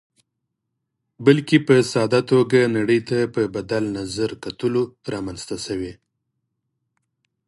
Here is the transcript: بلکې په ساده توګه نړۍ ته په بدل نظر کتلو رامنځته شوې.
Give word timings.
بلکې 1.25 1.57
په 1.67 1.75
ساده 1.91 2.21
توګه 2.31 2.59
نړۍ 2.77 2.99
ته 3.09 3.17
په 3.33 3.41
بدل 3.55 3.83
نظر 3.97 4.29
کتلو 4.43 4.81
رامنځته 5.13 5.57
شوې. 5.65 5.93